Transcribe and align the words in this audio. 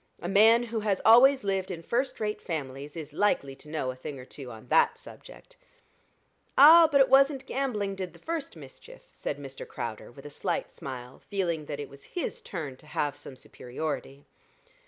A 0.19 0.27
man 0.27 0.63
who 0.63 0.79
has 0.79 0.99
always 1.05 1.43
lived 1.43 1.69
in 1.69 1.83
first 1.83 2.19
rate 2.19 2.41
families 2.41 2.97
is 2.97 3.13
likely 3.13 3.55
to 3.57 3.69
know 3.69 3.91
a 3.91 3.95
thing 3.95 4.17
or 4.19 4.25
two 4.25 4.49
on 4.51 4.67
that 4.69 4.97
subject." 4.97 5.57
"Ah, 6.57 6.89
but 6.91 6.99
it 6.99 7.07
wasn't 7.07 7.45
gambling 7.45 7.93
did 7.93 8.13
the 8.13 8.17
first 8.17 8.55
mischief," 8.55 9.03
said 9.11 9.37
Mr. 9.37 9.67
Crowder, 9.67 10.09
with 10.11 10.25
a 10.25 10.31
slight 10.31 10.71
smile, 10.71 11.19
feeling 11.29 11.65
that 11.65 11.79
it 11.79 11.87
was 11.87 12.03
his 12.17 12.41
turn 12.41 12.77
to 12.77 12.87
have 12.87 13.15
some 13.15 13.35
superiority. 13.35 14.25